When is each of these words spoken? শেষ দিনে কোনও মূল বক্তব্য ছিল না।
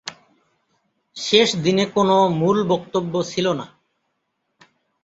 শেষ 1.17 1.49
দিনে 1.63 1.85
কোনও 1.95 2.17
মূল 2.39 2.57
বক্তব্য 2.63 3.13
ছিল 3.23 3.45
না। 3.53 3.65